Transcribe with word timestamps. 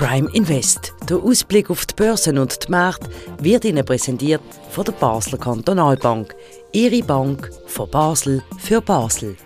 Prime 0.00 0.30
Invest. 0.32 0.94
Der 1.10 1.18
Ausblick 1.18 1.68
auf 1.68 1.84
die 1.84 1.94
Börsen 1.94 2.38
und 2.38 2.66
die 2.66 2.70
Märkte 2.70 3.10
wird 3.38 3.66
Ihnen 3.66 3.84
präsentiert 3.84 4.40
von 4.70 4.86
der 4.86 4.92
Basler 4.92 5.36
Kantonalbank. 5.36 6.34
Ihre 6.72 7.02
Bank 7.02 7.50
von 7.66 7.90
Basel 7.90 8.42
für 8.56 8.80
Basel. 8.80 9.36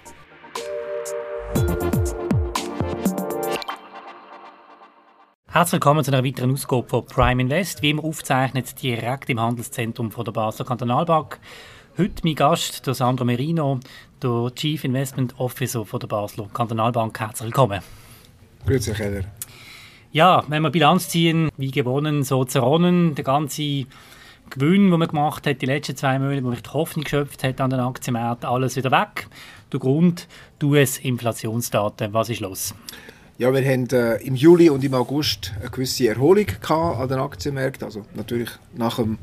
Herzlich 5.48 5.72
willkommen 5.72 6.04
zu 6.04 6.12
einer 6.12 6.24
weiteren 6.24 6.52
Ausgabe 6.52 6.88
von 6.88 7.04
Prime 7.04 7.42
Invest, 7.42 7.82
wie 7.82 7.90
immer 7.90 8.04
aufzeichnet 8.04 8.80
direkt 8.80 9.28
im 9.30 9.40
Handelszentrum 9.40 10.12
von 10.12 10.24
der 10.24 10.30
Basler 10.30 10.64
Kantonalbank. 10.64 11.40
Heute 11.98 12.22
mein 12.22 12.36
Gast, 12.36 12.86
der 12.86 12.94
Sandro 12.94 13.24
Merino, 13.24 13.80
der 14.22 14.52
Chief 14.54 14.84
Investment 14.84 15.36
Officer 15.36 15.84
von 15.84 15.98
der 15.98 16.06
Basler 16.06 16.48
Kantonalbank. 16.54 17.18
Herzlich 17.18 17.46
willkommen. 17.46 17.80
Grüezi, 18.64 18.92
Keller. 18.92 19.24
Ja, 20.14 20.44
wenn 20.46 20.62
wir 20.62 20.70
Bilanz 20.70 21.08
ziehen, 21.08 21.50
wie 21.56 21.72
gewonnen, 21.72 22.22
so 22.22 22.44
zerronnen, 22.44 23.16
der 23.16 23.24
ganze 23.24 23.86
Gewinn, 24.48 24.88
den 24.88 25.00
man 25.00 25.08
gemacht 25.08 25.44
hat, 25.44 25.60
die 25.60 25.66
letzten 25.66 25.96
zwei 25.96 26.20
Monate, 26.20 26.44
wo 26.44 26.50
man 26.50 26.62
die 26.62 26.70
Hoffnung 26.70 27.02
geschöpft 27.02 27.42
hat 27.42 27.60
an 27.60 27.70
den 27.70 27.80
Aktienmärkten, 27.80 28.48
alles 28.48 28.76
wieder 28.76 28.92
weg. 28.92 29.26
Der 29.72 29.80
Grund, 29.80 30.28
US-Inflationsdaten. 30.62 32.12
Was 32.12 32.28
ist 32.28 32.38
los? 32.38 32.76
Ja, 33.38 33.52
wir 33.52 33.64
haben 33.64 33.88
äh, 33.90 34.18
im 34.18 34.36
Juli 34.36 34.70
und 34.70 34.84
im 34.84 34.94
August 34.94 35.52
eine 35.60 35.70
gewisse 35.70 36.06
Erholung 36.06 36.46
an 36.68 37.08
den 37.08 37.18
Aktienmärkten. 37.18 37.84
Also 37.84 38.04
natürlich 38.14 38.50
nach 38.72 38.94
dem 38.94 39.18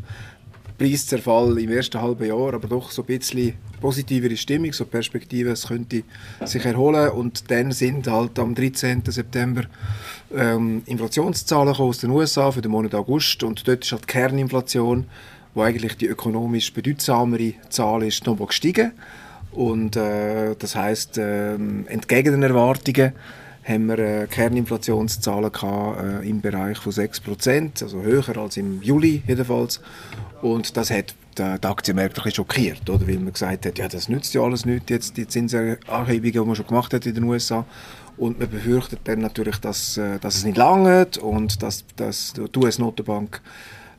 Preiszerfall 0.82 1.60
im 1.60 1.70
ersten 1.70 2.02
halben 2.02 2.26
Jahr, 2.26 2.56
aber 2.56 2.68
doch 2.68 2.90
so 2.90 3.04
ein 3.04 3.06
bisschen 3.06 3.54
positivere 3.80 4.36
Stimmung, 4.36 4.74
so 4.74 4.86
Perspektive, 4.86 5.52
es 5.52 5.68
könnte 5.68 6.02
sich 6.44 6.66
erholen 6.66 7.12
und 7.12 7.52
dann 7.52 7.72
sind 7.72 8.08
halt 8.08 8.40
am 8.40 8.56
13. 8.56 9.04
September 9.06 9.66
ähm, 10.36 10.82
Inflationszahlen 10.88 11.76
aus 11.76 12.00
den 12.00 12.10
USA 12.10 12.52
für 12.52 12.64
den 12.64 12.72
Monat 12.72 12.96
August 12.96 13.44
und 13.44 13.68
dort 13.68 13.84
ist 13.84 13.92
halt 13.92 14.02
die 14.02 14.08
Kerninflation, 14.08 15.06
wo 15.54 15.62
eigentlich 15.62 15.98
die 15.98 16.08
ökonomisch 16.08 16.74
bedeutsamere 16.74 17.54
Zahl 17.70 18.02
ist, 18.02 18.26
nochmal 18.26 18.48
gestiegen 18.48 18.94
und 19.52 19.96
äh, 19.96 20.56
das 20.58 20.76
heißt 20.76 21.20
äh, 21.20 21.54
entgegen 21.54 22.32
den 22.32 22.42
Erwartungen 22.42 23.14
haben 23.64 23.86
wir 23.88 24.00
äh, 24.00 24.28
Kerninflationszahlen 24.28 25.52
gehabt, 25.52 26.04
äh, 26.04 26.30
im 26.30 26.42
Bereich 26.42 26.78
von 26.78 26.92
6%, 26.92 27.84
also 27.84 28.02
höher 28.02 28.38
als 28.38 28.58
im 28.58 28.82
Juli 28.82 29.24
jedenfalls. 29.28 29.82
Und 30.42 30.76
das 30.78 30.90
hat 30.90 31.16
die 31.38 31.68
Aktienmärkte 31.68 32.24
ein 32.24 32.32
schockiert, 32.32 32.90
oder? 32.90 33.08
weil 33.08 33.20
man 33.20 33.34
gesagt 33.34 33.66
hat, 33.66 33.78
ja, 33.78 33.88
das 33.88 34.10
nützt 34.10 34.34
ja 34.34 34.42
alles 34.42 34.66
nicht, 34.66 34.90
jetzt 34.90 35.16
die 35.18 35.28
Zinserhebungen, 35.28 36.32
die 36.32 36.40
man 36.40 36.56
schon 36.56 36.68
gemacht 36.68 36.94
hat 36.94 37.06
in 37.06 37.16
den 37.16 37.24
USA. 37.24 37.66
Und 38.18 38.40
man 38.40 38.50
befürchtet 38.50 39.00
dann 39.06 39.20
natürlich, 39.20 39.58
dass, 39.58 39.98
äh, 39.98 40.20
dass 40.20 40.36
es 40.36 40.44
nicht 40.44 40.58
langt 40.58 41.18
und 41.18 41.64
dass, 41.64 41.86
dass 41.96 42.34
die 42.34 42.60
US-Notenbank 42.60 43.42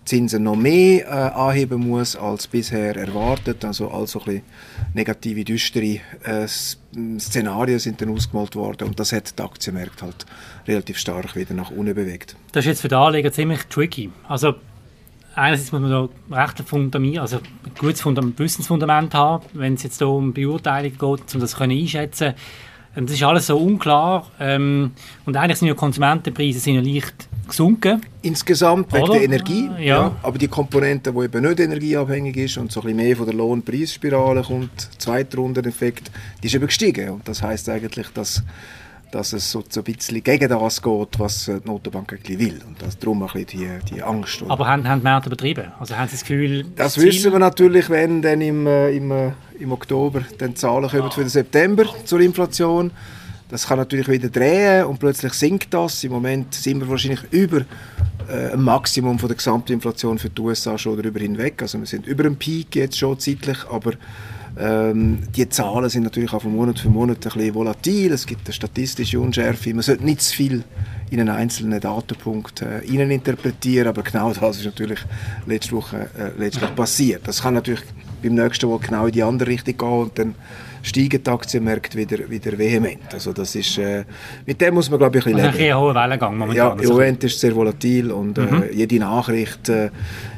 Zinsen 0.05 0.43
noch 0.43 0.57
mehr 0.57 1.07
äh, 1.07 1.11
anheben 1.11 1.89
muss 1.89 2.17
als 2.17 2.47
bisher 2.47 2.97
erwartet. 2.97 3.65
Also, 3.65 3.89
also 3.91 4.21
ein 4.21 4.25
bisschen 4.25 4.43
negative, 4.95 5.45
düstere 5.45 6.01
äh, 6.25 6.47
Szenarien 7.19 7.79
sind 7.79 8.01
dann 8.01 8.11
ausgemalt 8.11 8.57
worden 8.57 8.89
und 8.89 9.01
das 9.01 9.13
hat 9.13 9.39
die 9.39 9.43
Aktienmärkte 9.43 10.05
halt 10.05 10.27
relativ 10.67 10.99
stark 10.99 11.37
wieder 11.37 11.55
nach 11.55 11.71
unten 11.71 11.95
bewegt. 11.95 12.37
Das 12.53 12.65
ist 12.65 12.69
jetzt 12.69 12.81
für 12.83 12.89
die 12.89 12.95
Anleger 12.95 13.33
ziemlich 13.33 13.63
tricky. 13.65 14.11
Also 14.29 14.55
einerseits 15.35 15.73
muss 15.73 15.81
man 15.81 15.91
da 15.91 16.09
recht 16.31 16.73
ein, 16.73 17.19
also 17.19 17.37
ein 17.37 17.73
gutes 17.79 18.01
Fundament, 18.03 18.39
Wissensfundament 18.39 19.15
haben, 19.15 19.45
wenn 19.53 19.75
es 19.75 19.85
jetzt 19.85 20.03
um 20.03 20.33
Beurteilung 20.33 20.93
geht, 20.93 21.35
um 21.35 21.41
das 21.41 21.57
können 21.57 21.79
einschätzen 21.79 22.35
können. 22.35 22.37
Das 22.95 23.11
ist 23.11 23.23
alles 23.23 23.47
so 23.47 23.57
unklar 23.57 24.27
ähm, 24.39 24.93
und 25.25 25.37
eigentlich 25.37 25.59
sind 25.59 25.69
ja 25.69 25.75
Konsumentenpreise 25.75 26.59
sind 26.59 26.75
ja 26.75 26.81
leicht 26.83 27.29
gesunken. 27.49 28.03
Insgesamt 28.21 28.93
wegen 28.93 29.07
der 29.07 29.23
Energie, 29.23 29.71
ja. 29.79 29.85
ja. 29.85 30.17
Aber 30.23 30.39
die 30.39 30.49
Komponente, 30.49 31.13
die 31.13 31.19
eben 31.25 31.43
nicht 31.43 31.61
energieabhängig 31.61 32.37
ist 32.37 32.59
und 32.59 32.71
so 32.71 32.81
ein 32.81 32.87
bisschen 32.87 32.97
mehr 32.99 33.17
von 33.17 33.27
der 33.27 33.35
Lohnpreisspirale 33.35 34.43
kommt, 34.43 34.89
Zweitrundeneffekt, 34.99 36.11
die 36.43 36.47
ist 36.47 36.55
eben 36.55 36.67
gestiegen. 36.67 37.11
Und 37.11 37.27
das 37.29 37.43
heißt 37.43 37.69
eigentlich, 37.69 38.09
dass 38.15 38.43
dass 39.13 39.35
es 39.35 39.51
so, 39.51 39.63
ein 39.77 39.85
bisschen 39.85 40.23
gegen 40.23 40.49
das 40.49 40.83
geht, 40.83 41.19
was 41.19 41.45
die 41.45 41.69
Notenbank 41.69 42.15
eigentlich 42.15 42.39
will. 42.39 42.61
Und 42.67 42.81
das, 42.81 42.99
darum 42.99 43.23
ein 43.23 43.29
bisschen 43.29 43.47
die, 43.47 43.95
die 43.95 44.03
Angst. 44.03 44.43
Oder? 44.43 44.51
Aber 44.51 44.67
haben, 44.67 44.89
haben 44.89 45.01
die 45.01 45.05
Märkte 45.05 45.29
übertrieben? 45.29 45.67
Also 45.79 45.97
haben 45.97 46.09
Sie 46.09 46.15
das 46.15 46.23
Gefühl... 46.23 46.65
Das, 46.77 46.95
das 46.95 47.05
wissen 47.05 47.31
wir 47.31 47.39
natürlich, 47.39 47.91
wenn 47.91 48.23
dann 48.23 48.41
im, 48.41 48.67
äh, 48.67 48.91
im, 48.97 49.11
äh, 49.11 49.33
im 49.63 49.73
Oktober 49.73 50.23
dann 50.39 50.57
Zahlen 50.57 50.91
kommen 50.91 51.11
für 51.11 51.21
den 51.21 51.29
September 51.29 51.85
zur 52.05 52.21
Inflation. 52.21 52.91
Das 53.49 53.67
kann 53.67 53.79
natürlich 53.79 54.09
wieder 54.09 54.29
drehen 54.29 54.87
und 54.87 54.99
plötzlich 54.99 55.33
sinkt 55.35 55.73
das. 55.75 56.03
Im 56.05 56.13
Moment 56.13 56.55
sind 56.55 56.81
wir 56.81 56.89
wahrscheinlich 56.89 57.21
über 57.31 57.63
äh, 58.31 58.57
Maximum 58.57 59.19
von 59.19 59.29
der 59.29 59.37
Gesamtinflation 59.37 60.19
für 60.19 60.31
die 60.31 60.41
USA 60.41 60.79
schon 60.79 60.97
darüber 60.97 61.21
hinweg. 61.21 61.61
Also 61.61 61.79
wir 61.79 61.87
sind 61.87 62.07
über 62.07 62.23
dem 62.23 62.37
Peak 62.37 62.75
jetzt 62.75 62.99
schon 62.99 63.19
zeitlich, 63.19 63.59
aber 63.71 63.93
ähm, 64.59 65.21
die 65.35 65.49
Zahlen 65.49 65.89
sind 65.89 66.03
natürlich 66.03 66.33
auch 66.33 66.43
von 66.43 66.55
Monat 66.55 66.79
für 66.79 66.91
Monat 66.91 67.19
ein 67.27 67.33
bisschen 67.33 67.55
volatil. 67.55 68.13
Es 68.13 68.27
gibt 68.27 68.47
eine 68.47 68.53
statistische 68.53 69.19
Unschärfe. 69.19 69.73
Man 69.73 69.83
sollte 69.83 70.05
nicht 70.05 70.21
zu 70.21 70.35
viel 70.35 70.65
in 71.11 71.21
einen 71.21 71.31
einzelnen 71.31 71.81
Datenpunkt 71.81 72.63
äh, 72.63 72.81
interpretieren, 72.81 73.89
aber 73.89 74.03
genau 74.03 74.33
das 74.33 74.59
ist 74.59 74.65
natürlich 74.65 75.01
letzte 75.47 75.73
Woche 75.73 76.09
äh, 76.19 76.39
letztlich 76.39 76.75
passiert. 76.75 77.27
Das 77.27 77.43
kann 77.43 77.55
natürlich 77.55 77.83
beim 78.23 78.35
nächsten 78.35 78.69
Mal 78.69 78.79
genau 78.79 79.07
in 79.07 79.13
die 79.13 79.23
andere 79.23 79.51
Richtung 79.51 79.77
gehen 79.77 79.89
und 79.89 80.19
dann 80.19 80.35
steigen 80.83 81.23
die 81.23 81.31
Aktienmärkte 81.31 81.97
wieder, 81.97 82.29
wieder 82.29 82.59
vehement. 82.59 83.13
Also 83.13 83.33
das 83.33 83.55
ist, 83.55 83.79
äh, 83.79 84.05
mit 84.47 84.61
dem 84.61 84.75
muss 84.75 84.91
man 84.91 84.99
glaube 84.99 85.19
ich 85.19 85.27
ein 85.27 85.35
bisschen 85.35 85.53
leben. 85.53 85.73
Ein 85.73 85.79
hoher 85.79 85.95
Wellengang 85.95 86.37
momentan. 86.37 86.79
Ja, 86.79 86.83
im 86.83 86.89
Moment 86.89 87.25
ist 87.25 87.35
es 87.35 87.41
sehr 87.41 87.55
volatil 87.55 88.11
und 88.11 88.39
äh, 88.39 88.43
mhm. 88.43 88.65
jede 88.73 88.99
Nachricht 88.99 89.69
äh, 89.69 89.91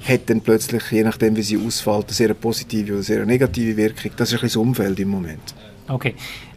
hat 0.06 0.28
dann 0.30 0.40
plötzlich, 0.40 0.82
je 0.90 1.02
nachdem 1.02 1.36
wie 1.36 1.42
sie 1.42 1.58
ausfällt, 1.58 2.06
eine 2.06 2.14
sehr 2.14 2.34
positive 2.34 2.92
oder 2.94 3.02
sehr 3.02 3.24
negative 3.24 3.76
Wirkung. 3.76 4.12
Das 4.16 4.28
ist 4.28 4.34
ein 4.34 4.40
bisschen 4.42 4.62
das 4.62 4.68
Umfeld 4.68 5.00
im 5.00 5.08
Moment. 5.08 5.54
Okay. 5.88 6.14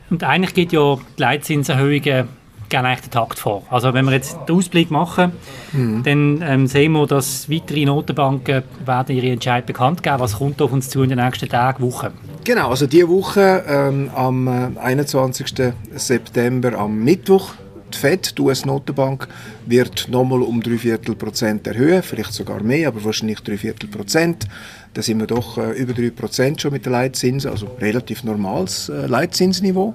Und 0.09 0.24
eigentlich 0.24 0.54
geht 0.54 0.72
ja 0.72 0.96
die 0.96 1.22
Leitzinserhöhungen 1.22 2.28
gerne 2.70 2.96
den 2.96 3.12
Takt 3.12 3.40
vor. 3.40 3.64
Also 3.70 3.94
wenn 3.94 4.06
wir 4.06 4.14
jetzt 4.14 4.38
den 4.48 4.56
Ausblick 4.56 4.92
machen, 4.92 5.34
mhm. 5.74 6.04
dann 6.04 6.42
ähm, 6.42 6.68
sehen 6.68 6.92
wir, 6.94 7.08
dass 7.08 7.50
weitere 7.50 7.86
Notenbanken 7.86 8.64
werden 8.86 9.16
ihre 9.16 9.30
Entscheidung 9.30 9.68
bekannt 9.68 10.04
geben. 10.04 10.20
Was 10.20 10.38
kommt 10.38 10.62
auf 10.62 10.72
uns 10.72 10.90
zu 10.90 11.04
in 11.04 11.10
den 11.10 11.20
nächsten 11.20 11.50
Tagen, 11.50 11.84
Wochen? 11.84 12.10
Genau, 12.44 12.70
also 12.70 12.88
diese 12.88 13.10
Woche 13.10 13.64
ähm, 13.68 14.10
am 14.16 14.78
21. 14.78 15.60
Äh, 15.60 15.74
September, 15.96 16.78
am 16.78 17.04
Mittwoch, 17.04 17.52
die 17.94 17.98
FED, 17.98 18.38
die 18.38 18.42
US-Notenbank, 18.42 19.28
wird 19.66 20.08
nochmal 20.10 20.42
um 20.42 20.62
drei 20.62 20.78
Viertel 20.78 21.16
Prozent 21.16 21.68
erhöhen, 21.68 22.04
vielleicht 22.04 22.34
sogar 22.34 22.62
mehr, 22.62 22.90
aber 22.90 23.04
wahrscheinlich 23.04 23.40
drei 23.42 23.58
Viertel 23.58 23.90
Prozent. 23.90 24.48
Da 24.94 25.02
sind 25.02 25.20
wir 25.20 25.28
doch 25.28 25.58
äh, 25.58 25.72
über 25.74 25.94
drei 25.94 26.10
Prozent 26.10 26.62
schon 26.62 26.74
mit 26.74 26.86
den 26.86 26.94
Leitzinsen, 26.94 27.52
also 27.52 27.68
relativ 27.80 28.24
normales 28.24 28.90
äh, 28.90 29.08
Leitzinsniveau. 29.08 29.94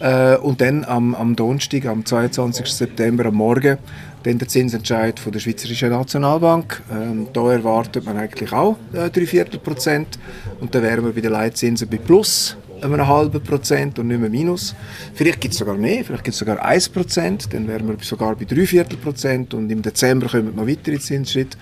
Äh, 0.00 0.36
und 0.36 0.60
dann 0.60 0.84
am, 0.84 1.14
am 1.14 1.36
Donnerstag, 1.36 1.86
am 1.86 2.04
22. 2.04 2.66
September, 2.66 3.26
am 3.26 3.34
Morgen, 3.34 3.78
dann 4.24 4.38
der 4.38 4.48
Zinsentscheid 4.48 5.20
von 5.20 5.32
der 5.32 5.40
Schweizerischen 5.40 5.90
Nationalbank. 5.90 6.82
Ähm, 6.90 7.28
da 7.32 7.52
erwartet 7.52 8.04
man 8.04 8.16
eigentlich 8.16 8.52
auch 8.52 8.76
äh, 8.92 9.10
drei 9.10 9.26
Viertel 9.26 9.60
Prozent. 9.60 10.18
Und 10.60 10.74
dann 10.74 10.82
wären 10.82 11.04
wir 11.04 11.12
bei 11.12 11.20
den 11.20 11.32
Leitzinsen 11.32 11.88
bei 11.88 11.98
plus 11.98 12.56
einem 12.80 13.06
halben 13.06 13.42
Prozent 13.42 13.98
und 13.98 14.08
nicht 14.08 14.20
mehr 14.20 14.30
minus. 14.30 14.74
Vielleicht 15.14 15.40
gibt 15.40 15.54
es 15.54 15.58
sogar 15.58 15.76
mehr, 15.76 16.04
vielleicht 16.04 16.24
gibt 16.24 16.34
es 16.34 16.38
sogar 16.38 16.62
1 16.62 16.90
Prozent, 16.90 17.52
dann 17.52 17.66
wären 17.66 17.88
wir 17.88 17.96
sogar 18.00 18.36
bei 18.36 18.44
drei 18.44 18.66
Viertel 18.66 18.98
Prozent 18.98 19.54
und 19.54 19.70
im 19.70 19.80
Dezember 19.80 20.28
kommen 20.28 20.54
noch 20.54 20.66
weitere 20.66 20.98
Zinsschritte. 20.98 21.56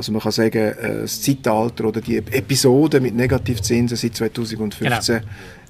Also 0.00 0.12
man 0.12 0.22
kann 0.22 0.32
sagen, 0.32 0.56
äh, 0.56 1.02
das 1.02 1.20
Zeitalter 1.20 1.84
oder 1.84 2.00
die 2.00 2.16
Episode 2.16 3.00
mit 3.00 3.14
Negativzinsen 3.14 3.98
seit 3.98 4.16
2015 4.16 4.86
genau. 4.86 5.20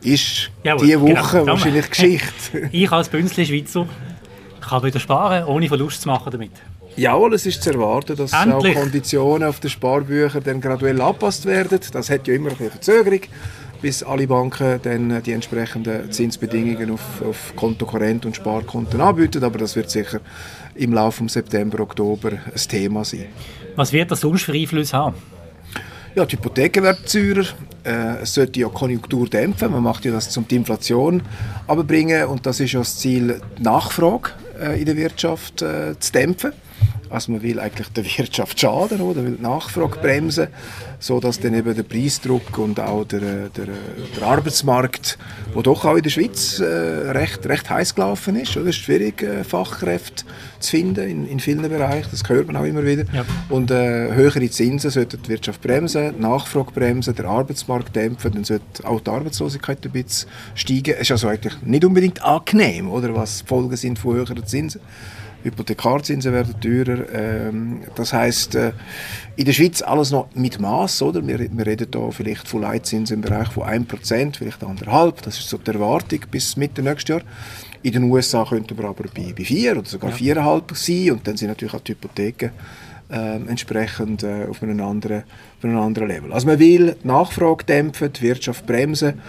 ist 0.03 0.53
Jawohl, 0.63 0.87
diese 0.87 0.99
genau. 1.01 1.21
Woche 1.21 1.39
genau. 1.41 1.53
wahrscheinlich 1.53 1.91
Geschichte. 1.91 2.69
ich 2.71 2.93
als 2.93 3.09
Bünzli-Schweizer 3.09 3.89
kann 4.61 4.85
wieder 4.85 5.01
sparen, 5.01 5.47
ohne 5.47 5.67
Verlust 5.67 6.03
zu 6.03 6.09
machen 6.09 6.31
damit. 6.31 6.53
Jawohl, 6.95 7.35
es 7.35 7.45
ist 7.45 7.61
zu 7.61 7.73
erwarten, 7.73 8.15
dass 8.15 8.33
Endlich. 8.33 8.77
auch 8.77 8.83
Konditionen 8.83 9.49
auf 9.49 9.59
den 9.59 9.69
Sparbüchern 9.69 10.45
dann 10.45 10.61
graduell 10.61 11.01
angepasst 11.01 11.45
werden. 11.45 11.81
Das 11.91 12.09
hat 12.09 12.29
ja 12.29 12.35
immer 12.35 12.51
eine 12.51 12.71
Verzögerung, 12.71 13.23
bis 13.81 14.03
alle 14.03 14.27
Banken 14.27 14.81
dann 14.83 15.23
die 15.23 15.33
entsprechenden 15.33 16.11
Zinsbedingungen 16.11 16.91
auf, 16.91 17.23
auf 17.23 17.55
Kontokorrent 17.57 18.27
und 18.27 18.37
Sparkonten 18.37 19.01
anbieten. 19.01 19.43
Aber 19.45 19.59
das 19.59 19.77
wird 19.77 19.91
sicher 19.91 20.21
im 20.75 20.93
Laufe 20.93 21.23
des 21.25 21.33
September, 21.33 21.81
Oktober 21.81 22.33
ein 22.33 22.69
Thema 22.69 23.05
sein. 23.05 23.27
Was 23.77 23.93
wird 23.93 24.11
das 24.11 24.21
sonst 24.21 24.43
für 24.43 24.53
Einfluss 24.53 24.93
haben? 24.93 25.17
Ja, 26.15 26.27
die 26.27 26.37
Hypotheken 26.37 26.83
werden 26.83 27.05
teurer. 27.07 27.47
Äh, 27.85 28.23
es 28.23 28.35
sollte 28.35 28.61
ja 28.61 28.69
Konjunktur 28.69 29.29
dämpfen. 29.29 29.71
Man 29.71 29.83
macht 29.83 30.05
ja 30.05 30.13
das, 30.13 30.37
um 30.37 30.47
die 30.47 30.57
Inflation 30.57 31.23
abzubringen. 31.69 32.27
Und 32.27 32.45
das 32.47 32.59
ist 32.59 32.73
ja 32.73 32.81
das 32.81 32.99
Ziel, 32.99 33.41
die 33.59 33.63
Nachfrage 33.63 34.31
äh, 34.61 34.81
in 34.81 34.87
der 34.87 34.97
Wirtschaft 34.97 35.63
äh, 35.63 35.99
zu 35.99 36.13
dämpfen. 36.13 36.53
Also 37.11 37.33
man 37.33 37.43
will 37.43 37.59
eigentlich 37.59 37.89
der 37.89 38.05
Wirtschaft 38.05 38.61
schaden, 38.61 39.01
oder? 39.01 39.25
will 39.25 39.37
die 39.37 39.43
Nachfrage 39.43 39.99
bremsen, 39.99 40.47
sodass 41.01 41.41
dann 41.41 41.55
eben 41.55 41.75
der 41.75 41.83
Preisdruck 41.83 42.57
und 42.59 42.79
auch 42.79 43.05
der, 43.05 43.49
der, 43.49 43.67
der 44.17 44.27
Arbeitsmarkt, 44.27 45.19
wo 45.53 45.63
doch 45.63 45.85
auch 45.85 45.97
in 45.97 46.03
der 46.03 46.11
Schweiz 46.11 46.61
äh, 46.61 46.65
recht, 46.65 47.45
recht 47.47 47.69
heiß 47.69 47.97
gelaufen 47.97 48.37
ist, 48.37 48.57
oder? 48.57 48.69
Es 48.69 48.77
ist 48.77 48.83
schwierig, 48.83 49.23
äh, 49.23 49.43
Fachkräfte 49.43 50.25
zu 50.61 50.71
finden 50.71 51.09
in, 51.09 51.27
in 51.27 51.41
vielen 51.41 51.69
Bereichen, 51.69 52.09
das 52.13 52.29
hört 52.29 52.47
man 52.47 52.57
auch 52.57 52.65
immer 52.65 52.85
wieder. 52.85 53.05
Ja. 53.13 53.25
Und 53.49 53.73
äh, 53.73 54.15
höhere 54.15 54.49
Zinsen 54.49 54.91
sollten 54.91 55.21
die 55.23 55.31
Wirtschaft 55.31 55.61
bremsen, 55.63 56.15
die 56.17 56.23
Nachfrage 56.23 56.71
bremsen, 56.71 57.15
der 57.17 57.25
Arbeitsmarkt 57.25 57.97
dämpfen, 57.97 58.33
dann 58.33 58.45
sollte 58.45 58.85
auch 58.85 59.01
die 59.01 59.11
Arbeitslosigkeit 59.11 59.85
ein 59.85 59.91
bisschen 59.91 60.31
steigen. 60.55 60.95
Es 60.95 61.03
ist 61.03 61.11
also 61.13 61.29
eigentlich 61.29 61.61
nicht 61.63 61.85
unbedingt 61.85 62.23
angenehm, 62.23 62.89
oder, 62.89 63.15
was 63.17 63.41
die 63.41 63.47
Folgen 63.47 63.77
sind 63.77 63.99
von 63.99 64.15
höheren 64.15 64.47
Zinsen. 64.47 64.81
Hypothekarzinsen 65.43 66.33
werden 66.33 66.61
teurer. 66.61 67.00
Ähm, 67.13 67.81
das 67.95 68.13
heißt 68.13 68.55
äh, 68.55 68.73
in 69.37 69.45
der 69.45 69.53
Schweiz 69.53 69.83
alles 69.83 70.11
noch 70.11 70.29
mit 70.35 70.61
Maß, 70.61 71.03
oder? 71.03 71.27
Wir, 71.27 71.39
wir 71.39 71.67
reden 71.67 71.91
da 71.91 72.11
vielleicht 72.11 72.47
von 72.47 72.63
Leitzinsen 72.63 73.17
im 73.17 73.21
Bereich 73.23 73.49
von 73.49 73.65
1%, 73.65 74.37
vielleicht 74.37 74.63
1,5%. 74.63 75.15
Das 75.23 75.39
ist 75.39 75.49
so 75.49 75.59
die 75.59 75.71
Erwartung 75.71 76.21
bis 76.31 76.57
Mitte 76.57 76.83
nächstes 76.83 77.09
Jahr. 77.17 77.23
In 77.83 77.93
den 77.93 78.05
USA 78.05 78.45
könnten 78.45 78.77
wir 78.77 78.85
aber 78.85 79.05
bei, 79.15 79.33
bei 79.37 79.45
4 79.45 79.79
oder 79.79 79.87
sogar 79.87 80.11
ja. 80.19 80.35
4,5% 80.35 80.75
sein 80.75 81.13
und 81.13 81.27
dann 81.27 81.37
sind 81.37 81.49
natürlich 81.49 81.75
auch 81.75 81.81
die 81.81 81.93
Hypotheken 81.93 82.51
äh, 83.11 83.37
entsprechend 83.37 84.23
äh, 84.23 84.47
auf, 84.49 84.63
einem 84.63 84.81
anderen, 84.81 85.25
auf 85.59 85.65
einem 85.65 85.79
anderen 85.79 86.09
Level. 86.09 86.33
Also 86.33 86.47
man 86.47 86.59
will 86.59 86.97
die 87.03 87.07
Nachfrage 87.07 87.65
dämpfen, 87.65 88.13
die 88.13 88.23
Wirtschaft 88.23 88.67
bremsen, 88.67 89.21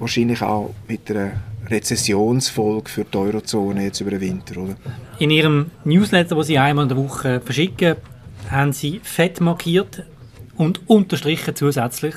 wahrscheinlich 0.00 0.42
auch 0.42 0.74
mit 0.88 1.10
einer 1.10 1.32
Rezessionsfolge 1.68 2.90
für 2.90 3.04
die 3.04 3.16
Eurozone 3.16 3.84
jetzt 3.84 4.00
über 4.00 4.10
den 4.10 4.20
Winter. 4.20 4.60
Oder? 4.60 4.76
In 5.18 5.30
Ihrem 5.30 5.70
Newsletter, 5.84 6.34
den 6.34 6.44
Sie 6.44 6.58
einmal 6.58 6.84
in 6.84 6.88
der 6.88 6.98
Woche 6.98 7.40
verschicken, 7.40 7.96
haben 8.50 8.72
Sie 8.72 9.00
fett 9.02 9.40
markiert 9.40 10.04
und 10.56 10.88
unterstrichen 10.88 11.54
zusätzlich, 11.54 12.14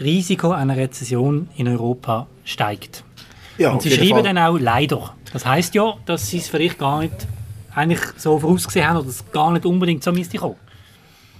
Risiko 0.00 0.50
einer 0.50 0.76
Rezession 0.76 1.48
in 1.56 1.68
Europa 1.68 2.26
steigt. 2.44 3.04
Ja, 3.58 3.72
und 3.72 3.82
Sie 3.82 3.90
schreiben 3.90 4.10
Fall. 4.10 4.22
dann 4.22 4.38
auch 4.38 4.58
leider. 4.58 5.14
Das 5.32 5.44
heißt 5.44 5.74
ja, 5.74 5.94
dass 6.06 6.28
Sie 6.28 6.38
es 6.38 6.48
vielleicht 6.48 6.78
gar 6.78 7.00
nicht 7.00 7.26
eigentlich 7.74 8.00
so 8.16 8.38
vorausgesehen 8.38 8.88
haben 8.88 8.98
oder 8.98 9.08
es 9.08 9.30
gar 9.30 9.52
nicht 9.52 9.66
unbedingt 9.66 10.02
so 10.02 10.12
müsste 10.12 10.38
kommen. 10.38 10.56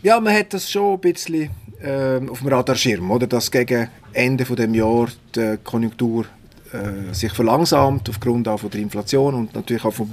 Ja, 0.02 0.20
man 0.20 0.34
hat 0.34 0.54
das 0.54 0.70
schon 0.70 0.94
ein 0.94 1.00
bisschen 1.00 1.50
äh, 1.82 2.20
auf 2.28 2.38
dem 2.38 2.48
Radarschirm, 2.48 3.10
oder? 3.10 3.26
dass 3.26 3.50
gegen 3.50 3.88
Ende 4.12 4.44
von 4.44 4.56
dem 4.56 4.74
Jahr 4.74 5.08
die 5.34 5.58
Konjunktur 5.62 6.26
äh, 6.72 7.12
sich 7.12 7.32
verlangsamt 7.32 8.08
aufgrund 8.08 8.46
auch 8.46 8.60
von 8.60 8.70
der 8.70 8.80
Inflation 8.80 9.34
und 9.34 9.54
natürlich 9.54 9.84
auch 9.84 9.92
vom, 9.92 10.10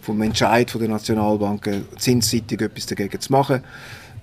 vom 0.00 0.20
Entscheid 0.22 0.70
von 0.70 0.80
der 0.80 0.90
Nationalbanken 0.90 1.84
zinsseitig 1.98 2.60
etwas 2.60 2.86
dagegen 2.86 3.20
zu 3.20 3.32
machen. 3.32 3.62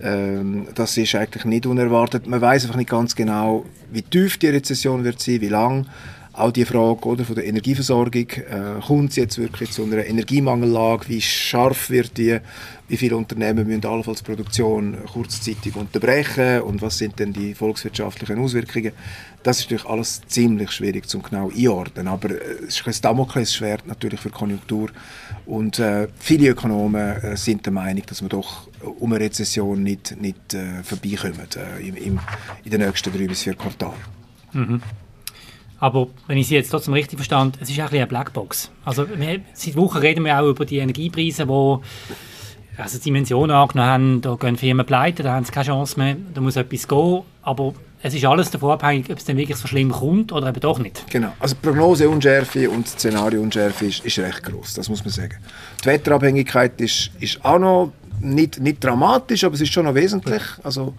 Ähm, 0.02 0.68
das 0.76 0.98
ist 0.98 1.16
eigentlich 1.16 1.46
nicht 1.46 1.66
unerwartet. 1.66 2.28
Man 2.28 2.42
weiß 2.42 2.64
einfach 2.64 2.78
nicht 2.78 2.90
ganz 2.90 3.16
genau, 3.16 3.66
wie 3.92 4.02
tief 4.02 4.38
die 4.38 4.48
Rezession 4.48 5.04
wird 5.04 5.22
sein, 5.22 5.42
wie 5.42 5.50
lang. 5.50 5.86
Auch 6.34 6.52
die 6.52 6.64
Frage 6.64 7.06
oder, 7.06 7.26
von 7.26 7.36
der 7.36 7.46
Energieversorgung, 7.46 8.30
äh, 8.30 8.80
kommt 8.86 9.10
es 9.10 9.16
jetzt 9.16 9.38
wirklich 9.40 9.72
zu 9.72 9.84
einer 9.84 10.06
Energiemangellage, 10.06 11.10
wie 11.10 11.22
scharf 11.22 11.90
wird 11.90 12.18
die, 12.18 12.40
wie 12.88 12.98
viele 12.98 13.18
Unternehmen 13.18 13.68
müssen 13.68 13.86
allenfalls 13.86 14.22
Produktion 14.22 14.98
kurzzeitig 15.12 15.76
unterbrechen 15.76 16.62
und 16.62 16.82
was 16.82 17.00
sind 17.00 17.18
denn 17.20 17.34
die 17.34 17.56
volkswirtschaftlichen 17.56 18.40
Auswirkungen. 18.40 18.92
Das 19.42 19.60
ist 19.60 19.66
natürlich 19.66 19.86
alles 19.86 20.22
ziemlich 20.28 20.72
schwierig 20.72 21.08
zum 21.08 21.24
genau 21.24 21.50
einordnen, 21.50 22.08
aber 22.08 22.30
äh, 22.30 22.66
es 22.68 22.80
ist 22.80 22.88
ein 22.88 22.94
Damoklesschwert 23.02 23.88
natürlich 23.88 24.20
für 24.20 24.30
die 24.30 24.36
Konjunktur 24.36 24.90
und 25.48 25.80
äh, 25.80 26.08
viele 26.20 26.50
Ökonomen 26.50 27.24
äh, 27.24 27.38
sind 27.38 27.66
der 27.66 27.74
Meinung, 27.74 28.04
dass 28.06 28.22
wir 28.22 28.30
doch 28.30 28.68
um 29.00 29.12
eine 29.12 29.26
Rezession 29.26 29.82
nicht, 29.82 30.16
nicht 30.22 30.54
äh, 30.54 30.84
vorbeikommen 30.84 31.48
äh, 31.58 31.88
im, 31.88 31.96
im, 31.96 32.20
in 32.64 32.72
den 32.72 32.82
nächsten 32.82 33.12
drei 33.12 33.26
bis 33.26 33.42
vier 33.42 33.56
Quartalen. 33.56 33.98
Mhm. 34.54 34.82
Aber 35.80 36.08
wenn 36.28 36.38
ich 36.38 36.48
Sie 36.48 36.56
jetzt 36.56 36.70
trotzdem 36.70 36.94
richtig 36.94 37.18
verstand, 37.18 37.58
es 37.62 37.70
ist 37.70 37.80
eigentlich 37.80 38.02
eine 38.02 38.08
Blackbox. 38.08 38.72
Also 38.84 39.08
wir, 39.10 39.42
seit 39.54 39.76
Wochen 39.76 39.98
reden 39.98 40.26
wir 40.26 40.40
auch 40.40 40.48
über 40.48 40.66
die 40.66 40.78
Energiepreise, 40.78 41.46
die 41.46 41.78
also 42.78 42.98
Dimensionen 42.98 43.56
angenommen 43.56 43.90
haben, 43.90 44.22
da 44.22 44.36
gehen 44.36 44.58
Firmen 44.58 44.86
pleite, 44.86 45.24
da 45.24 45.34
haben 45.34 45.46
sie 45.46 45.52
keine 45.52 45.66
Chance 45.66 46.00
mehr, 46.00 46.16
da 46.34 46.42
muss 46.42 46.56
etwas 46.56 46.88
gehen, 46.88 47.22
aber 47.42 47.74
es 48.02 48.14
ist 48.14 48.24
alles 48.26 48.50
davon 48.50 48.72
abhängig, 48.72 49.10
ob 49.10 49.18
es 49.18 49.26
dann 49.26 49.36
wirklich 49.36 49.58
so 49.58 49.68
schlimm 49.68 49.92
kommt 49.92 50.32
oder 50.32 50.48
eben 50.48 50.60
doch 50.62 50.80
nicht. 50.80 51.04
Genau, 51.10 51.34
also 51.40 51.56
die 51.56 51.68
Prognoseunschärfe 51.68 52.70
und 52.70 52.86
die 52.86 52.92
Szenariounschärfe 52.92 53.86
ist, 53.86 54.06
ist 54.06 54.20
recht 54.20 54.44
groß, 54.44 54.76
das 54.76 54.88
muss 54.88 55.04
man 55.04 55.12
sagen. 55.12 55.36
Die 55.84 55.88
Wetterabhängigkeit 55.88 56.80
ist, 56.80 57.12
ist 57.20 57.44
auch 57.44 57.60
noch 57.60 57.92
nicht, 58.22 58.60
nicht 58.60 58.84
dramatisch, 58.84 59.44
aber 59.44 59.56
es 59.56 59.62
ist 59.62 59.74
schon 59.74 59.86
noch 59.86 59.96
wesentlich. 59.96 60.42
Also 60.64 60.94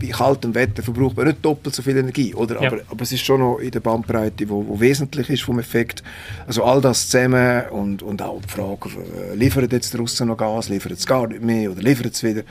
bei 0.00 0.08
kaltem 0.08 0.54
Wetter 0.54 0.82
verbraucht 0.82 1.16
man 1.16 1.26
nicht 1.26 1.44
doppelt 1.44 1.74
so 1.74 1.82
viel 1.82 1.96
Energie, 1.96 2.34
oder? 2.34 2.60
Ja. 2.60 2.68
Aber, 2.68 2.80
aber 2.88 3.02
es 3.02 3.12
ist 3.12 3.24
schon 3.24 3.40
noch 3.40 3.58
in 3.58 3.70
der 3.70 3.80
Bandbreite, 3.80 4.48
wo, 4.48 4.66
wo 4.66 4.78
wesentlich 4.80 5.28
ist 5.28 5.42
vom 5.42 5.58
Effekt. 5.58 6.02
Also 6.46 6.62
all 6.64 6.80
das 6.80 7.08
zusammen 7.08 7.68
und, 7.70 8.02
und 8.02 8.22
auch 8.22 8.40
die 8.40 8.48
Frage, 8.48 8.88
äh, 9.32 9.34
liefert 9.34 9.72
jetzt 9.72 9.96
Russen 9.98 10.28
noch 10.28 10.36
Gas, 10.36 10.68
liefert 10.68 10.92
es 10.92 11.06
gar 11.06 11.26
nicht 11.26 11.42
mehr 11.42 11.70
oder 11.70 11.82
liefert 11.82 12.14
es 12.14 12.22
wieder? 12.22 12.42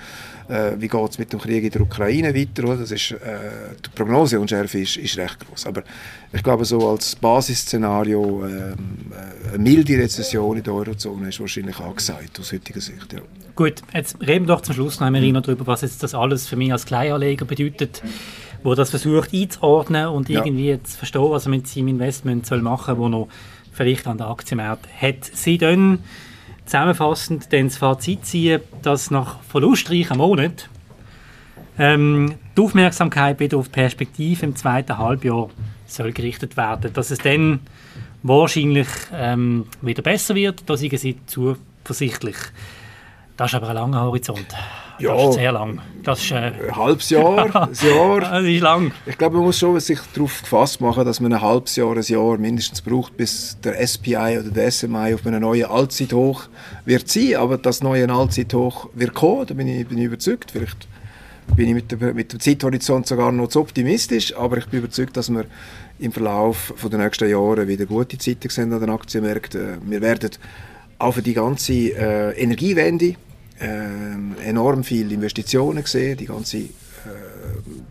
Äh, 0.50 0.80
wie 0.80 0.88
geht 0.88 1.10
es 1.10 1.18
mit 1.20 1.34
dem 1.34 1.40
Krieg 1.40 1.64
in 1.64 1.72
der 1.72 1.82
Ukraine 1.82 2.34
weiter? 2.34 2.64
Oder? 2.64 2.78
Das 2.78 2.92
ist, 2.92 3.12
äh, 3.12 3.16
die 3.86 3.90
Prognose 3.94 4.40
unschärfe 4.40 4.80
ist, 4.80 4.98
ist 4.98 5.18
recht 5.18 5.40
groß. 5.46 5.66
Aber 5.68 5.84
ich 6.32 6.42
glaube, 6.42 6.64
so 6.64 6.90
als 6.90 7.16
Basisszenario 7.16 8.46
ähm, 8.46 8.76
äh, 9.12 9.50
eine 9.50 9.58
milde 9.58 9.98
Rezession 9.98 10.58
in 10.58 10.64
der 10.64 10.74
Eurozone 10.74 11.30
ist 11.30 11.40
wahrscheinlich 11.40 11.80
angesagt 11.80 12.40
aus 12.40 12.54
heutiger 12.54 12.80
Sicht. 12.80 13.12
Ja. 13.12 13.20
Gut, 13.56 13.82
jetzt 13.94 14.20
reden 14.22 14.48
wir 14.48 14.56
doch 14.56 14.62
zum 14.62 14.76
Schluss 14.76 15.00
noch 15.00 15.08
einmal 15.08 15.42
darüber, 15.42 15.68
was 15.68 15.82
jetzt 15.82 16.04
das 16.04 16.14
alles 16.14 16.48
für 16.48 16.56
mich 16.56 16.72
als 16.72 16.86
Kleinanleger 16.86 17.46
bedeutet, 17.46 18.02
wo 18.64 18.74
das 18.76 18.90
versucht 18.90 19.34
einzuordnen 19.34 20.08
und 20.08 20.30
irgendwie 20.30 20.70
ja. 20.70 20.84
zu 20.84 20.98
verstehen, 20.98 21.30
was 21.30 21.46
er 21.46 21.50
mit 21.50 21.68
seinem 21.68 21.90
Investment 21.90 22.46
soll 22.46 22.62
machen 22.62 22.96
soll, 22.96 22.98
wo 23.00 23.10
noch 23.10 23.28
vielleicht 23.74 24.08
an 24.08 24.18
der 24.18 24.28
Aktienmarkt 24.28 24.88
hat. 25.02 25.26
Sie 25.34 25.58
dann 25.58 26.00
zusammenfassend 26.68 27.52
das 27.52 27.78
Fazit 27.78 28.26
ziehen, 28.26 28.62
dass 28.84 29.10
nach 29.10 29.42
verlustreichen 29.42 30.18
Monaten 30.18 30.70
ähm, 31.80 32.36
die 32.56 32.62
Aufmerksamkeit 32.62 33.40
wieder 33.40 33.58
auf 33.58 33.72
Perspektive 33.72 34.46
im 34.46 34.56
zweiten 34.56 34.98
Halbjahr 34.98 35.50
soll 35.88 36.12
gerichtet 36.12 36.58
werden. 36.58 36.94
Dass 36.94 37.12
es 37.12 37.20
dann 37.20 37.62
wahrscheinlich 38.24 38.88
ähm, 39.14 39.66
wieder 39.82 40.02
besser 40.02 40.36
wird, 40.36 40.70
da 40.70 40.76
sind 40.76 41.00
sie 41.00 41.18
zuversichtlich. 41.26 42.38
Das 43.38 43.52
ist 43.52 43.56
aber 43.56 43.70
ein 43.70 43.76
langer 43.76 44.02
Horizont. 44.02 44.48
Ja, 45.00 45.14
das 45.14 45.30
ist 45.30 45.36
sehr 45.36 45.52
lang. 45.52 45.80
Das 46.04 46.24
ist, 46.24 46.32
äh, 46.32 46.36
ein 46.36 46.76
halbes 46.76 47.10
Jahr, 47.10 47.38
ein 47.44 47.52
Jahr. 47.52 48.20
das 48.22 48.44
ist 48.44 48.62
lang. 48.62 48.92
Ich 49.06 49.18
glaube, 49.18 49.36
man 49.36 49.46
muss 49.46 49.60
schon 49.60 49.80
sich 49.80 50.00
darauf 50.14 50.42
gefasst 50.42 50.82
machen, 50.82 51.06
dass 51.06 51.20
man 51.20 51.34
ein 51.34 51.42
halbes 51.42 51.76
Jahr, 51.76 51.96
ein 51.96 52.02
Jahr 52.02 52.38
mindestens 52.38 52.82
braucht, 52.82 53.16
bis 53.18 53.58
der 53.64 53.86
SPI 53.86 54.40
oder 54.40 54.50
der 54.50 54.72
SMI 54.72 55.14
auf 55.14 55.26
einem 55.26 55.42
neuen 55.42 55.66
Allzeithoch 55.66 56.48
wird 56.86 57.08
sein. 57.10 57.36
Aber 57.36 57.58
das 57.58 57.84
neue 57.84 58.10
Allzeithoch 58.10 58.90
wird 58.94 59.14
kommen, 59.14 59.46
da 59.46 59.54
bin 59.54 59.68
ich, 59.68 59.88
bin 59.88 59.98
ich 59.98 60.06
überzeugt. 60.06 60.52
Vielleicht 60.52 60.88
bin 61.56 61.68
ich 61.68 61.74
mit, 61.74 61.92
der, 61.92 62.14
mit 62.14 62.34
dem 62.34 62.40
Zeithorizont 62.40 63.08
sogar 63.08 63.32
noch 63.32 63.48
zu 63.48 63.62
optimistisch, 63.62 64.36
aber 64.36 64.58
ich 64.58 64.66
bin 64.68 64.80
überzeugt, 64.80 65.16
dass 65.16 65.30
wir 65.30 65.46
im 66.00 66.12
Verlauf 66.12 66.74
der 66.92 67.00
nächsten 67.00 67.30
Jahre 67.30 67.68
wieder 67.68 67.86
gute 67.86 68.18
Zeiten 68.18 68.50
sehen 68.50 68.74
an 68.74 68.80
den 68.80 68.90
Aktienmärkten. 68.90 69.78
Wir 69.86 70.02
werden 70.02 70.32
auch 71.00 71.14
für 71.14 71.22
die 71.22 71.34
ganze 71.34 71.74
äh, 71.74 72.32
Energiewende 72.42 73.16
äh, 73.60 74.50
enorm 74.50 74.84
viele 74.84 75.14
Investitionen 75.14 75.84
gesehen. 75.84 76.18
Die 76.18 76.26
ganze 76.26 76.58
äh, 76.58 76.70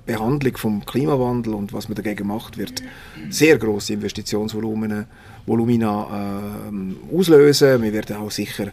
Behandlung 0.04 0.56
vom 0.56 0.84
Klimawandel 0.84 1.54
und 1.54 1.72
was 1.72 1.88
man 1.88 1.96
dagegen 1.96 2.26
macht, 2.26 2.58
wird 2.58 2.82
sehr 3.30 3.58
große 3.58 3.94
Investitionsvolumina 3.94 5.06
Volumina, 5.46 6.68
äh, 6.70 7.16
auslösen. 7.16 7.82
Wir 7.82 7.92
werden 7.92 8.16
auch 8.16 8.30
sicher 8.30 8.72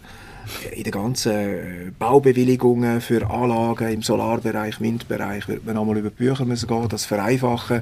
in 0.73 0.83
den 0.83 0.91
ganzen 0.91 1.31
äh, 1.31 1.91
Baubewilligungen 1.97 2.99
für 2.99 3.29
Anlagen 3.29 3.89
im 3.89 4.01
Solarbereich, 4.01 4.81
Windbereich, 4.81 5.47
wird 5.47 5.65
man 5.65 5.77
einmal 5.77 5.97
über 5.97 6.09
die 6.09 6.15
Bücher 6.15 6.45
müssen 6.45 6.67
gehen, 6.67 6.89
das 6.89 7.05
vereinfachen. 7.05 7.81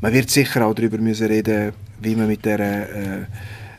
Man 0.00 0.12
wird 0.14 0.30
sicher 0.30 0.64
auch 0.64 0.74
darüber 0.74 0.96
müssen 0.98 1.26
reden, 1.26 1.72
wie 2.00 2.14
man 2.14 2.28
mit 2.28 2.44
der 2.44 2.60
äh, 2.60 3.26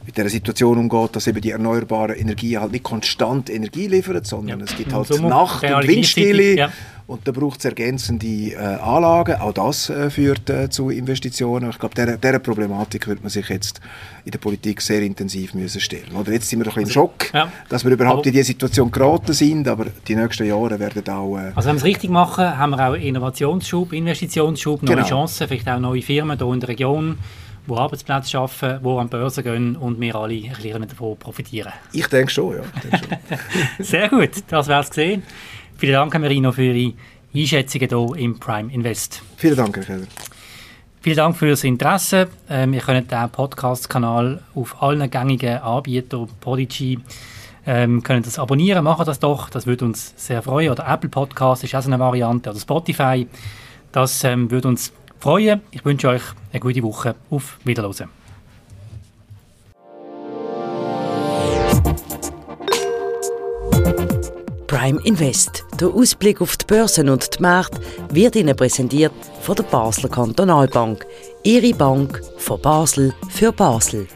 mit 0.05 0.17
der 0.17 0.29
Situation 0.29 0.77
umgeht, 0.77 1.15
dass 1.15 1.27
eben 1.27 1.41
die 1.41 1.51
erneuerbaren 1.51 2.15
Energien 2.15 2.59
halt 2.59 2.71
nicht 2.71 2.83
konstant 2.83 3.49
Energie 3.49 3.87
liefern, 3.87 4.23
sondern 4.23 4.59
ja. 4.59 4.65
es 4.65 4.75
gibt 4.75 4.93
halt 4.93 5.07
Sommer, 5.07 5.29
Nacht- 5.29 5.63
und 5.63 5.87
Windstille 5.87 6.55
ja. 6.55 6.71
und 7.07 7.27
da 7.27 7.31
braucht 7.31 7.59
es 7.59 7.65
ergänzende 7.65 8.25
äh, 8.25 8.57
Anlagen. 8.57 9.35
Auch 9.35 9.53
das 9.53 9.89
äh, 9.89 10.09
führt 10.09 10.49
äh, 10.49 10.69
zu 10.69 10.89
Investitionen. 10.89 11.69
Ich 11.69 11.77
glaube, 11.77 11.93
dieser, 11.95 12.17
dieser 12.17 12.39
Problematik 12.39 13.07
wird 13.07 13.21
man 13.21 13.29
sich 13.29 13.47
jetzt 13.49 13.79
in 14.25 14.31
der 14.31 14.39
Politik 14.39 14.81
sehr 14.81 15.01
intensiv 15.03 15.53
müssen 15.53 15.81
stellen. 15.81 16.15
Oder 16.19 16.31
jetzt 16.31 16.49
sind 16.49 16.59
wir 16.59 16.65
doch 16.65 16.77
ein 16.77 16.83
bisschen 16.83 17.01
im 17.03 17.07
also, 17.07 17.17
Schock, 17.19 17.33
ja. 17.33 17.51
dass 17.69 17.85
wir 17.85 17.91
überhaupt 17.91 18.19
aber, 18.19 18.27
in 18.27 18.33
diese 18.33 18.45
Situation 18.45 18.89
geraten 18.89 19.33
sind, 19.33 19.67
aber 19.67 19.85
die 20.07 20.15
nächsten 20.15 20.47
Jahre 20.47 20.79
werden 20.79 21.07
auch... 21.09 21.37
Äh, 21.37 21.51
also 21.55 21.69
wenn 21.69 21.75
wir 21.75 21.79
es 21.79 21.83
richtig 21.83 22.09
machen, 22.09 22.57
haben 22.57 22.71
wir 22.71 22.89
auch 22.89 22.93
Innovationsschub, 22.95 23.93
Investitionsschub, 23.93 24.81
neue 24.81 24.95
genau. 24.95 25.07
Chancen, 25.07 25.47
vielleicht 25.47 25.69
auch 25.69 25.79
neue 25.79 26.01
Firmen 26.01 26.37
hier 26.37 26.53
in 26.53 26.59
der 26.59 26.69
Region 26.69 27.17
die 27.67 27.73
Arbeitsplätze 27.73 28.31
schaffen, 28.31 28.79
die 28.83 28.89
an 28.89 29.07
die 29.07 29.11
Börse 29.11 29.43
gehen 29.43 29.75
und 29.75 29.99
wir 29.99 30.15
alle 30.15 30.33
ein 30.33 30.51
bisschen 30.51 30.87
davon 30.87 31.17
profitieren. 31.17 31.71
Ich 31.91 32.07
denke 32.07 32.31
schon, 32.31 32.55
ja. 32.55 32.61
Denke 32.83 32.97
schon. 32.97 33.37
Sehr 33.85 34.09
gut, 34.09 34.31
das 34.47 34.67
wäre 34.67 34.81
es 34.81 34.89
gesehen. 34.89 35.23
Vielen 35.77 35.93
Dank, 35.93 36.19
Marino, 36.19 36.51
für 36.51 36.63
Ihre 36.63 36.93
Einschätzungen 37.33 37.89
hier 37.89 38.23
im 38.23 38.39
Prime 38.39 38.71
Invest. 38.71 39.21
Vielen 39.37 39.55
Dank, 39.55 39.77
Herr 39.77 39.83
Keller. 39.83 40.07
Vielen 41.03 41.17
Dank 41.17 41.35
für 41.35 41.49
das 41.49 41.63
Interesse. 41.63 42.27
Ähm, 42.47 42.73
ihr 42.73 42.81
könnt 42.81 43.11
den 43.11 43.29
Podcast-Kanal 43.31 44.43
auf 44.53 44.83
allen 44.83 45.09
gängigen 45.09 45.57
Anbietern, 45.57 46.29
Podigy, 46.39 46.99
ähm, 47.65 48.03
können 48.03 48.21
das 48.21 48.37
abonnieren, 48.37 48.83
machen 48.83 49.05
das 49.05 49.17
doch, 49.17 49.49
das 49.49 49.65
würde 49.65 49.85
uns 49.85 50.13
sehr 50.15 50.43
freuen. 50.43 50.69
Oder 50.69 50.87
Apple 50.87 51.09
Podcast 51.09 51.63
ist 51.63 51.73
auch 51.73 51.81
so 51.81 51.89
eine 51.89 51.97
Variante, 51.97 52.51
oder 52.51 52.59
Spotify. 52.59 53.27
Das 53.91 54.23
ähm, 54.23 54.51
würde 54.51 54.67
uns 54.67 54.93
freuen. 55.21 55.61
Ich 55.71 55.85
wünsche 55.85 56.09
euch 56.09 56.23
eine 56.51 56.59
gute 56.59 56.83
Woche. 56.83 57.15
Auf 57.29 57.59
Wiederhören. 57.63 58.09
Prime 64.67 64.99
Invest. 65.03 65.63
Der 65.79 65.89
Ausblick 65.89 66.41
auf 66.41 66.57
die 66.57 66.65
Börsen 66.65 67.09
und 67.09 67.37
die 67.37 67.41
Märkte 67.41 67.81
wird 68.09 68.35
Ihnen 68.35 68.55
präsentiert 68.55 69.13
von 69.41 69.55
der 69.55 69.63
Basler 69.63 70.09
Kantonalbank. 70.09 71.05
Ihre 71.43 71.73
Bank 71.75 72.21
von 72.37 72.61
Basel 72.61 73.13
für 73.29 73.51
Basel. 73.51 74.07